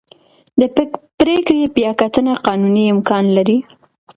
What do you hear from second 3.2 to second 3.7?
لري.